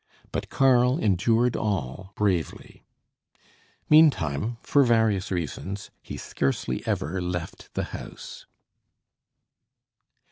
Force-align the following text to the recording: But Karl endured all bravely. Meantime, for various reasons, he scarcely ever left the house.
But 0.31 0.49
Karl 0.49 0.97
endured 0.97 1.55
all 1.55 2.11
bravely. 2.15 2.81
Meantime, 3.87 4.57
for 4.63 4.83
various 4.83 5.29
reasons, 5.29 5.91
he 6.01 6.17
scarcely 6.17 6.81
ever 6.87 7.21
left 7.21 7.71
the 7.75 7.83
house. 7.93 8.47